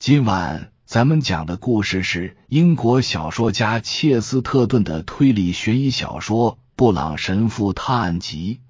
[0.00, 8.60] 今晚咱们讲的故事是英国小说家切斯特顿的推理悬疑小说《布朗神父探案集》。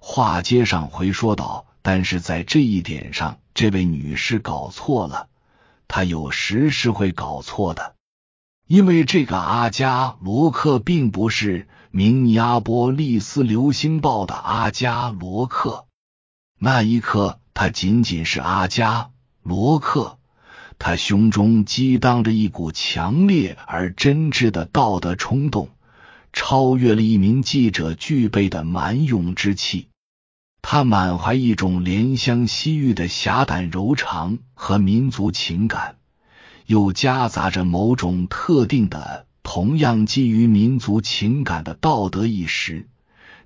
[0.00, 5.28] 话接上回说道，但是在这一点上，这位女士搞错了。
[5.86, 7.94] 她有时是会搞错的，
[8.66, 15.86] 因为这个阿加罗克并不是明尼阿波利斯流星报的阿加罗克。
[16.58, 19.10] 那一刻，他仅仅是阿加
[19.44, 20.18] 罗克。
[20.84, 25.68] 他胸中激荡着一股强烈而真挚的道德冲动，
[26.32, 29.86] 超越了一名记者具备的蛮勇之气。
[30.60, 35.98] 他满怀一种怜香惜玉的侠胆柔肠和民族情感，
[36.66, 42.88] 又夹杂着某种特定的、同样基于民族情感的道德意识。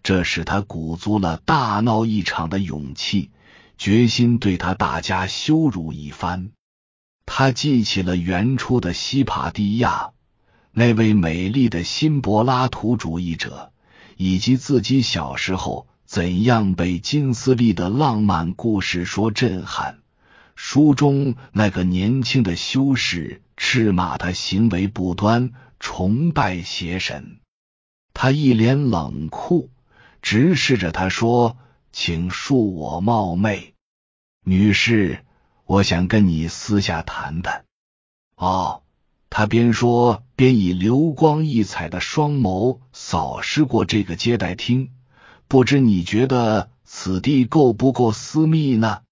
[0.03, 3.29] 这使他鼓足了大闹一场的勇气，
[3.77, 6.49] 决心对他大家羞辱一番。
[7.27, 10.13] 他记起了原初的西帕蒂亚，
[10.73, 13.73] 那位美丽的新柏拉图主义者，
[14.17, 15.87] 以及自己小时候。
[16.07, 19.99] 怎样被金斯利的浪漫故事所震撼？
[20.55, 27.41] 书中那个年轻的修士斥骂他行为不端，崇拜邪神。
[28.15, 29.71] 他一脸冷酷，
[30.23, 31.59] 直视着他说
[31.91, 33.75] ：“请恕我冒昧，
[34.45, 35.25] 女士，
[35.67, 37.65] 我想跟你私下谈谈。”
[38.37, 38.83] 哦，
[39.29, 44.91] 他边说边以流光溢彩的双眸扫视过这个接待厅。
[45.49, 49.03] 不知你觉得此地够不够私密呢？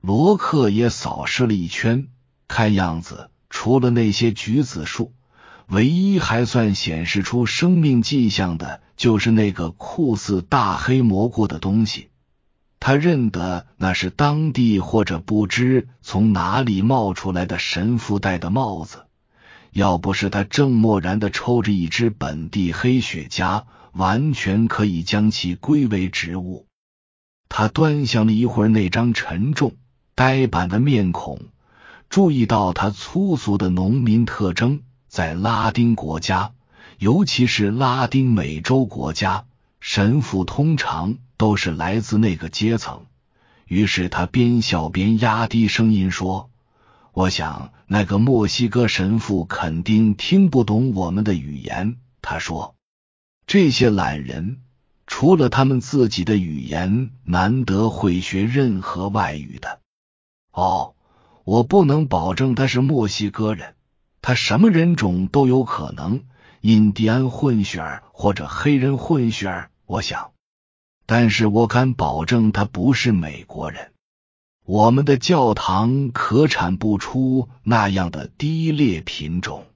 [0.00, 2.08] 罗克也扫视了一圈，
[2.46, 5.12] 看样子除了那些橘子树，
[5.66, 12.08] 唯一还算显示出生命迹象的，就是那个酷似大黑蘑菇的东西。
[12.86, 19.06] 他认得那是当地或者不知从哪里冒出来的神父戴的帽子。
[19.72, 23.64] 要不是他正默然的抽着一支本地黑雪茄。
[23.94, 26.66] 完全可以将其归为植物。
[27.48, 29.76] 他端详了一会儿那张沉重、
[30.16, 31.38] 呆板的面孔，
[32.10, 34.80] 注意到他粗俗的农民特征。
[35.06, 36.54] 在拉丁国家，
[36.98, 39.44] 尤其是拉丁美洲国家，
[39.78, 43.06] 神父通常都是来自那个阶层。
[43.66, 46.50] 于是他边笑边压低声音说
[47.12, 52.74] ：“我想那个墨西哥神父肯定听不懂我们的语言。”他说。
[53.46, 54.62] 这些懒人，
[55.06, 59.80] 除了他们自己的语言，难得会学任何外语的。
[60.50, 60.94] 哦，
[61.44, 63.74] 我不能保证他是墨西哥人，
[64.22, 66.24] 他什么人种都有可能，
[66.62, 70.30] 印第安混血儿或者黑人混血儿，我想。
[71.06, 73.92] 但是我敢保证他不是美国人。
[74.64, 79.66] 我们的教堂可产不出那样的低劣品种。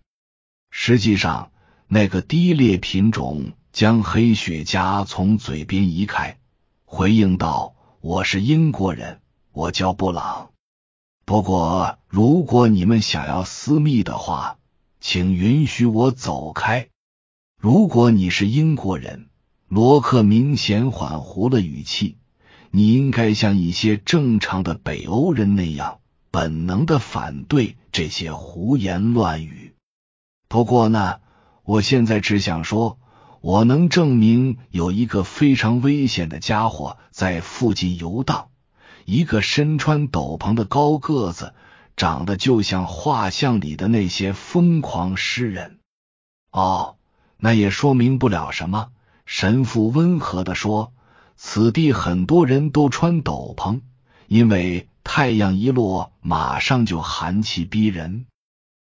[0.71, 1.51] 实际上，
[1.87, 3.53] 那个低劣品种。
[3.71, 6.39] 将黑雪茄从嘴边移开，
[6.85, 9.21] 回应道：“我是英国人，
[9.53, 10.51] 我叫布朗。
[11.25, 14.59] 不过，如果你们想要私密的话，
[15.01, 16.89] 请允许我走开。
[17.61, 19.28] 如果你是英国人，
[19.69, 22.17] 罗克明显缓和了语气，
[22.71, 29.75] 你应该像一些正常的北欧人那样，本能的反对这些胡言乱语。
[30.49, 31.21] 不过呢，
[31.65, 32.99] 我现在只想说。”
[33.41, 38.49] 我能证明有一个非常危险的家伙在附近游荡，
[39.05, 41.55] 一个身穿斗篷的高个子，
[41.97, 45.79] 长得就像画像里的那些疯狂诗人。
[46.51, 46.97] 哦，
[47.37, 48.89] 那也说明不了什么。
[49.31, 50.95] 神父温和的说
[51.37, 53.83] ：“此地很多人都穿斗篷，
[54.27, 58.25] 因为太阳一落，马上就寒气逼人。”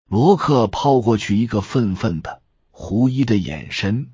[0.09, 2.41] 罗克抛过去一个愤愤的、
[2.71, 4.11] 狐疑的眼神。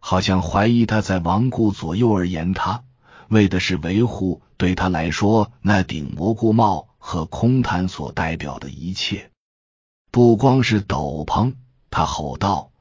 [0.00, 2.82] 好像怀疑他在罔顾左右而言他，
[3.28, 9.30] 为的是维护对他来说那顶蘑菇帽和空谈所代表的一切。
[10.10, 11.54] 不光是斗篷，
[11.88, 12.72] 他吼道，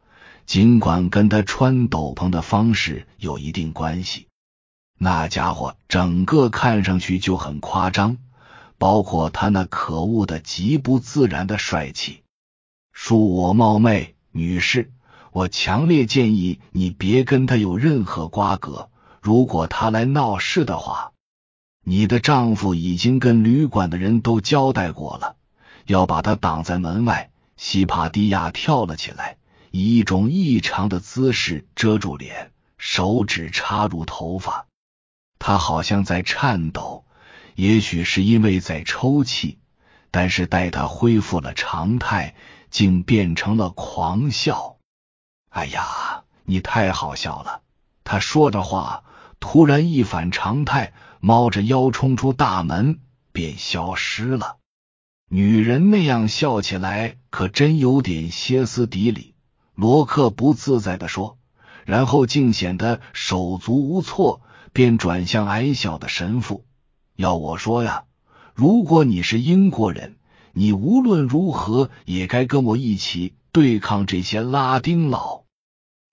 [0.48, 4.28] 尽管跟他穿斗篷的方式有一定关系。
[4.98, 8.18] 那家伙整个看上去就很夸张，
[8.78, 12.24] 包括他那可恶的极不自然的帅气。
[12.96, 14.92] 恕我冒昧，女士。
[15.34, 18.90] 我强烈建议你别跟他有任何瓜葛。
[19.22, 21.12] 如果他来闹事的话，
[21.84, 25.36] 你的丈夫已经跟旅馆的人都交代过了，
[25.86, 27.30] 要把他挡在门外。
[27.58, 29.37] 西帕蒂亚跳了起来，
[29.78, 34.66] 以一种异常的姿势遮住脸，手指插入头发，
[35.38, 37.06] 他好像在颤抖，
[37.54, 39.60] 也许是因为在抽泣。
[40.10, 42.34] 但是待他恢复了常态，
[42.72, 44.78] 竟变成了狂笑。
[45.50, 47.62] 哎呀，你太好笑了！
[48.04, 49.04] 他说着话，
[49.40, 53.00] 突然一反常态，猫着腰冲出大门，
[53.32, 54.58] 便消失了。
[55.30, 59.36] 女人那样笑起来，可真有点歇斯底里。
[59.78, 61.38] 罗克不自在的说，
[61.86, 64.42] 然后竟显得手足无措，
[64.74, 66.66] 便转向矮小的神父
[67.16, 68.06] ：“要我说呀，
[68.56, 70.16] 如果你是英国人，
[70.52, 75.44] 你无论如何也该跟我一起对抗这些拉丁佬。”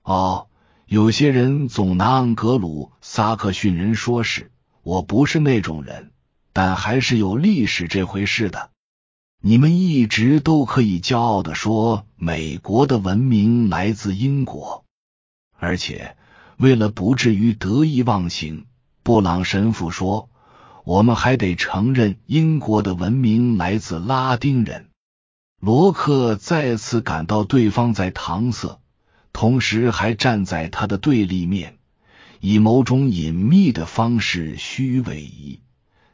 [0.05, 0.49] 哦，
[0.85, 4.53] 有些人总拿盎格鲁撒克逊人说事，
[4.83, 6.13] 我不是那种人，
[6.53, 8.73] 但还是有历史这回事的。
[9.47, 14.87] 你们一直都可以骄傲的说，美国的文明来自英国，
[15.59, 16.17] 而且
[16.57, 18.65] 为了不至于得意忘形，
[19.03, 20.31] 布朗神父说，
[20.85, 24.89] 我们还得承认英国的文明来自拉丁人。
[25.61, 28.81] 罗克再次感到对方在搪塞，
[29.35, 31.77] 同时还站在他的对立面，
[32.41, 35.61] 以某种隐秘的方式虚伪。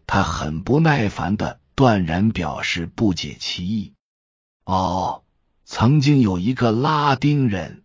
[0.09, 1.60] 他很不耐烦的。
[1.81, 3.95] 断然表示不解其意。
[4.67, 5.23] 哦，
[5.65, 7.85] 曾经有一个拉丁人，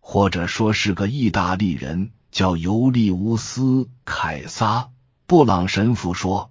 [0.00, 3.60] 或者说是个意大利人，叫尤利乌斯·
[4.06, 4.88] 凯撒。
[5.26, 6.50] 布朗神父说，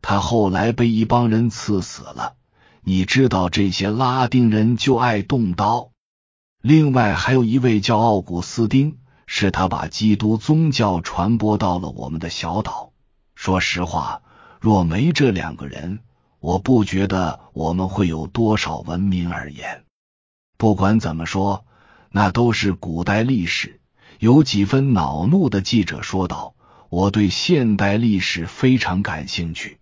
[0.00, 2.34] 他后来被一帮人刺死了。
[2.80, 5.90] 你知道，这些拉丁人就爱动刀。
[6.62, 8.96] 另外，还有一位叫奥古斯丁，
[9.26, 12.94] 是他把基督宗教传播到了我们的小岛。
[13.34, 14.22] 说实话。
[14.66, 16.00] 若没这两个人，
[16.40, 19.84] 我不觉得我们会有多少文明而言。
[20.58, 21.64] 不管怎么说，
[22.10, 23.80] 那都是古代历史。
[24.18, 26.56] 有几分恼怒的记者说道
[26.90, 29.78] ：“我对现代历史非常感兴趣。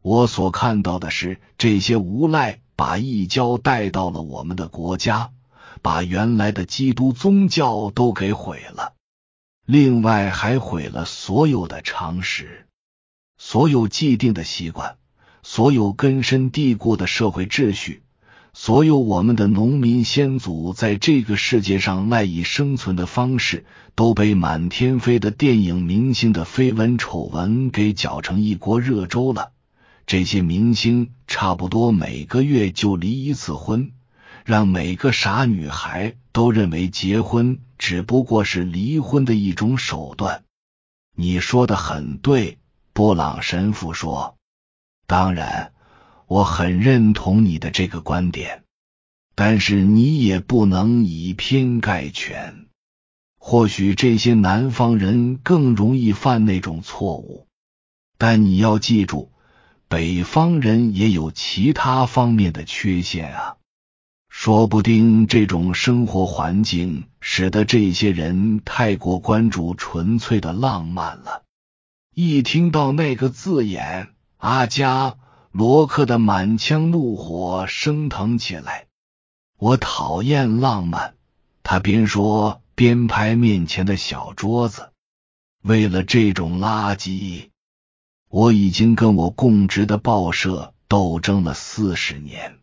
[0.00, 5.32] 我所看到的是，这些无赖把异教带到了我们的国家，
[5.82, 8.94] 把原来的基督宗教都给毁了，
[9.66, 12.62] 另外还毁了所有的常识。”
[13.38, 14.96] 所有既定的习惯，
[15.42, 18.02] 所有根深蒂固的社会秩序，
[18.54, 29.52] 所有我们的农民先祖在这个世界上赖以生存的方式，都被满天飞的电影明星的绯闻丑闻给搅成一锅热粥了。
[30.06, 33.92] 这些明星差不多每个月就离一次婚，
[34.44, 40.44] 让每个傻女孩都认为结婚只不过是离婚的一种手段。
[41.14, 42.56] 你说的很对。
[42.96, 44.38] 布朗神父说
[45.06, 45.74] ：“当然，
[46.26, 48.64] 我很认同你的这个观点，
[49.34, 52.68] 但是你也不能以偏概全。
[53.38, 57.46] 或许这些南方人更容易犯那种错误，
[58.16, 59.30] 但你要记住，
[59.88, 63.56] 北方人也有其他方面的缺陷啊。
[64.30, 71.42] 说不定这种生活环境使得这些人太过关注纯粹的浪漫了。”
[72.18, 74.08] 一听到那个字眼，
[74.38, 75.18] 阿加
[75.52, 78.86] 罗克的满腔怒火升腾起来。
[79.58, 81.14] 我讨厌浪漫，
[81.62, 84.92] 他边说边拍面前的小桌子。
[85.62, 87.50] 为了这种垃圾，
[88.30, 92.60] 我已经跟我供职的报社斗争了四十年。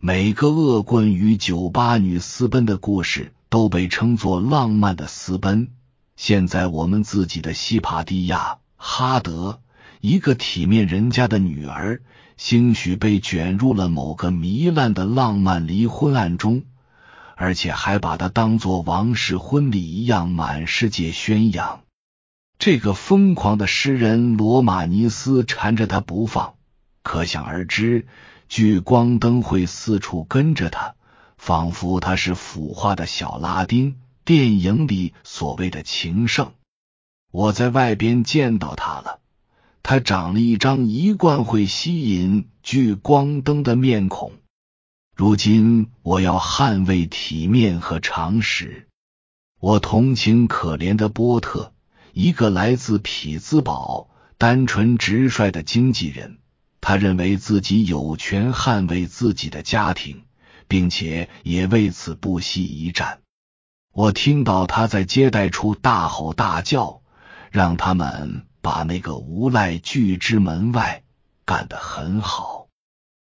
[0.00, 5.72] 每个恶棍与酒吧女私奔的故事都被称作浪漫的私奔。
[6.14, 8.58] 现在我们自己的西帕蒂亚。
[8.76, 9.60] 哈德，
[10.00, 12.02] 一个体面人家的女儿，
[12.36, 16.64] 兴许被卷入了某个糜烂的浪漫离婚案中，
[17.34, 21.80] 而且还把它当做王室婚礼一样满世界宣扬。
[22.58, 26.54] 这个疯狂的诗人罗马尼斯缠着他不放，
[27.02, 28.06] 可想而知，
[28.48, 30.94] 聚光灯会四处跟着他，
[31.36, 36.52] 仿佛他是腐化的小拉丁电影里所谓的情圣。
[37.36, 39.20] 我在外边见到他了，
[39.82, 44.32] 他长了一张一贯会吸引聚光灯的面孔。
[45.14, 48.88] 如今我要捍卫体面和常识。
[49.60, 51.74] 我同情可怜的波特，
[52.14, 56.38] 一个来自匹兹堡、单纯直率的经纪人。
[56.80, 60.22] 他认为自己有权捍卫自己的家庭，
[60.68, 63.18] 并且也为此不惜一战。
[63.92, 67.02] 我听到他在接待处大吼大叫。
[67.56, 71.04] 让他们把那个无赖拒之门外，
[71.46, 72.68] 干得很好。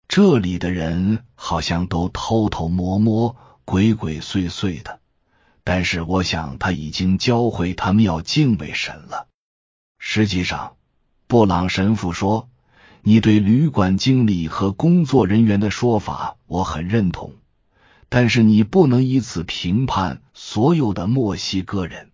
[0.09, 5.01] 这里的人好像都偷偷摸摸、鬼鬼祟祟的，
[5.63, 9.29] 但是我想他已经教会他们要敬畏神了。
[9.99, 10.77] 实际上，
[11.27, 12.49] 布朗神父说
[13.05, 17.35] ：“你对旅馆经理和工作人员的说法，我很认同。
[18.09, 22.11] 但是你不能以此评判所有的墨西哥人。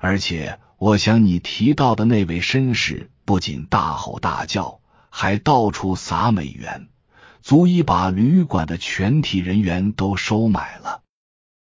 [0.00, 4.80] 而且，我想你提到的那位绅士不仅大吼大叫，
[5.10, 6.88] 还到处撒美元，
[7.42, 11.02] 足以把旅馆的全体人员都收买了。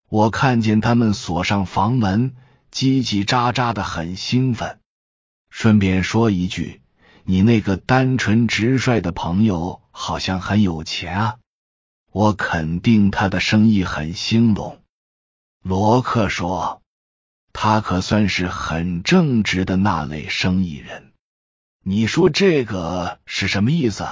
[0.09, 2.35] 我看见他们锁上房门，
[2.73, 4.81] 叽叽喳喳的，很兴奋。
[5.51, 6.81] 顺便说一句。
[7.25, 11.37] 你那个单纯直率的朋友好像很有钱啊！
[12.11, 14.81] 我肯定他的生意很兴隆。
[15.63, 16.82] 罗克说
[17.53, 21.13] ：“他可算是很正直的那类生意人。”
[21.85, 24.07] 你说这个是什么意思？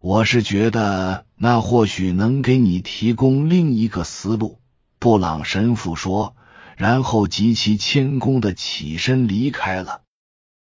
[0.00, 4.60] 我是觉得那或许能给你提供另一个思路。”
[5.00, 6.34] 布朗神父说，
[6.76, 10.02] 然后极其谦恭的起身离开了。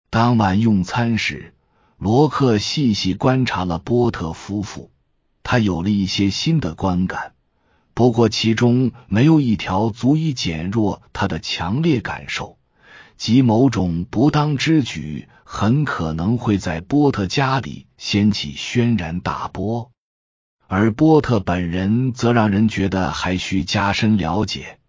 [0.09, 1.53] 当晚用餐时，
[1.97, 4.91] 罗克细细观察了波特夫妇，
[5.43, 7.33] 他有了一些新的观感，
[7.93, 12.57] 不过其中没有一条足以减弱他的强烈感受，
[13.17, 19.91] 即某种不当之举很可能会在波特家里掀起轩然大波，
[20.67, 24.79] 而波特本人则让人觉得还需加深了解。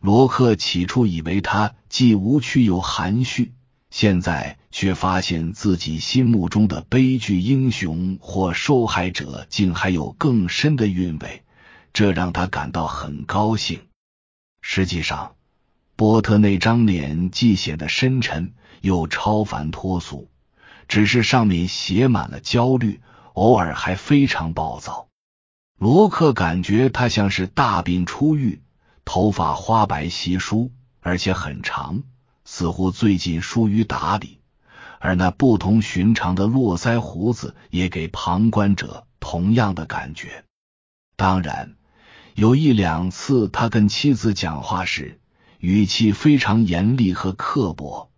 [0.00, 3.52] 罗克起初以为他既无趣又含蓄。
[3.90, 11.43] 现在却发现自己心目中的悲剧英雄或受害者竟还有更深的韵味，
[11.94, 13.86] 这让他感到很高兴。
[14.60, 15.36] 实际上，
[15.94, 20.28] 波特那张脸既显得深沉又超凡脱俗，
[20.88, 23.00] 只是上面写满了焦虑，
[23.34, 25.06] 偶尔还非常暴躁。
[25.78, 28.60] 罗克感觉他像是大病初愈，
[29.04, 32.02] 头发花白稀疏，而且很长。
[32.44, 34.40] 似乎最近疏于打理，
[34.98, 40.44] 而那不同寻常的络腮胡子也给旁观者同样的感觉。
[41.16, 41.76] 当然，
[42.34, 45.20] 有一两次他跟妻子讲话时，
[45.60, 48.10] 语气非常严厉和刻薄，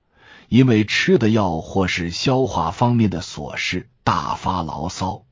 [0.48, 5.24] 因为吃的药或是消化方面的琐事大发牢骚。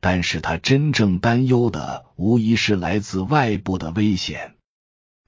[0.00, 4.54] 但是他真正担忧的，无疑是来自外部的危险。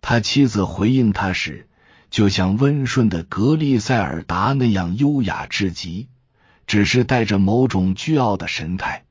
[0.03, 1.65] 他妻子回应他时。
[2.11, 6.09] 就像温顺的格利塞尔达那样优雅至极，
[6.67, 9.05] 只是带着某种倨傲的神态。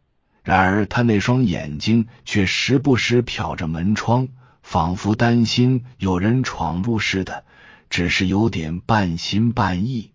[0.48, 4.30] 然而，他那双眼睛却时不时瞟着门窗，
[4.62, 7.44] 仿佛担心有人闯入似的，
[7.90, 10.14] 只是有点半心半意。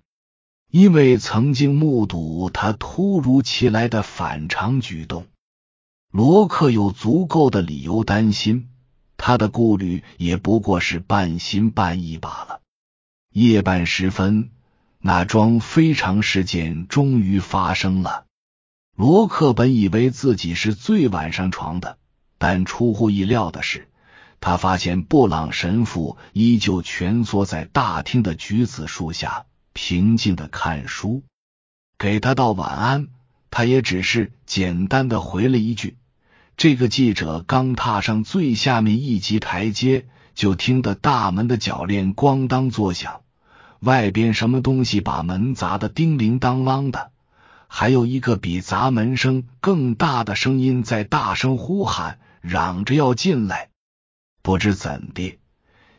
[0.70, 5.26] 因为曾经目睹他突如其来的反常举动，
[6.10, 8.70] 罗克有足够的理由担心，
[9.18, 12.62] 他的顾虑也不过是半心半意罢了。
[13.34, 14.48] 夜半时分，
[14.98, 18.24] 那桩非常事件终于发生了。
[18.96, 21.98] 罗克本以为自己是最晚上床的，
[22.38, 23.88] 但出乎意料的是，
[24.40, 31.22] 他发现布朗神父依旧蜷缩在大厅的橘子树下，平静的看书。
[31.98, 33.08] 给他道晚安，
[33.50, 35.96] 他也只是简单的回了一句。
[36.56, 40.06] 这个记者刚踏上最下面一级台阶。
[40.34, 43.20] 就听得大门的铰链咣当作响，
[43.80, 47.11] 外边什么东西把门砸得叮铃当啷的，
[47.74, 53.70] 还有一个比砸门声更大的声音在大声呼喊，嚷着要进来。
[54.42, 55.38] 不知怎的，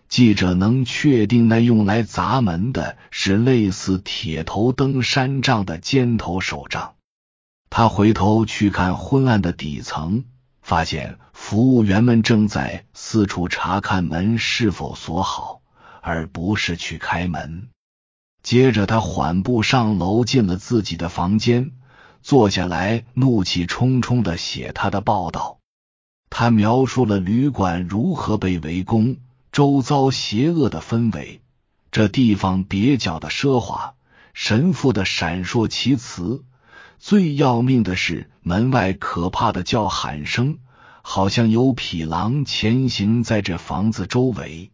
[0.07, 6.93] 记者能确定那用来砸门的是类似铁头登山杖的尖头手杖。
[7.71, 10.25] 他回头去看昏暗的底层。
[10.61, 15.61] 发现服务员们正在四处查看门是否锁好，
[16.01, 17.67] 而不是去开门。
[18.43, 21.71] 接着，他缓步上楼，进了自己的房间，
[22.21, 25.59] 坐下来，怒气冲冲的写他的报道。
[26.29, 29.15] 他描述了旅馆如何被围攻，
[29.53, 31.41] 周遭邪恶的氛围，
[31.89, 33.95] 这地方蹩脚的奢华，
[34.33, 36.43] 神父的闪烁其词。
[36.99, 40.57] 最要命的是，门外可怕的叫喊声，
[41.01, 44.71] 好像有匹狼前行在这房子周围。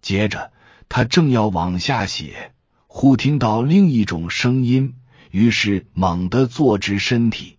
[0.00, 0.52] 接着，
[0.88, 2.51] 他正要往下写，
[2.94, 4.96] 忽听到另一种声音，
[5.30, 7.56] 于是猛地坐直身体。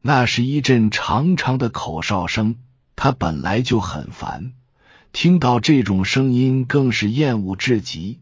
[0.00, 2.56] 那是一阵长长的口哨声。
[2.96, 4.54] 他本来就很烦，
[5.12, 8.20] 听到这种声音更是厌恶至极。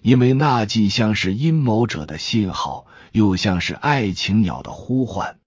[0.00, 5.40] 因为那既像是阴谋者的信号，又像是爱情鸟的呼唤。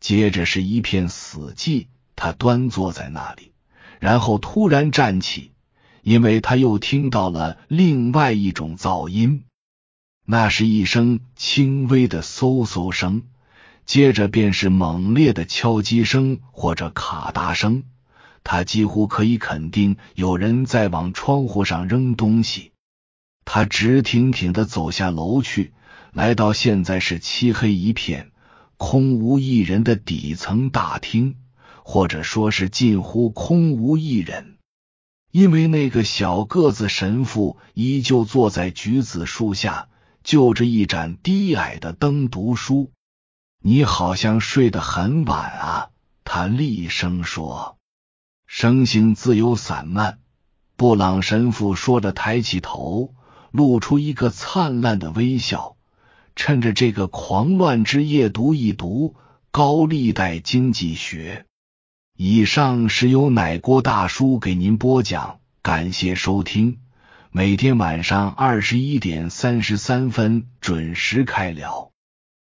[0.00, 3.52] 接着是一片死寂，他端坐在那里，
[4.00, 5.52] 然后突然站起，
[6.02, 9.44] 因为他又听到了另外一种噪音。
[10.30, 13.22] 那是一声轻微的嗖嗖声，
[13.86, 17.84] 接着便是猛烈的敲击声或者咔嗒声，
[18.44, 22.72] 他几乎可以肯定有人在往窗户上扔东西。
[23.46, 25.72] 他直挺挺的走下楼去，
[26.12, 28.30] 来到现在是漆黑一片、
[28.76, 31.36] 空无一人的底层大厅，
[31.82, 34.58] 或者说是近乎空无一人，
[35.32, 39.88] 因为那个小个子神父依旧坐在橘子树下，
[40.22, 42.92] 就着一盏低矮的灯读书。
[43.60, 45.90] 你好像睡得很晚啊，
[46.24, 47.76] 他厉声说，
[48.46, 50.18] 声性自由散漫。
[50.76, 53.14] 布朗神父说着，抬起头，
[53.50, 55.76] 露出一个灿烂的微笑。
[56.36, 59.16] 趁着这个狂乱之夜，读一读
[59.50, 61.46] 高利贷经济学。
[62.16, 66.78] 以上是由奶锅大叔给您播讲，感谢收听。
[67.30, 71.92] 每天晚上二十一点三十三分准时开聊。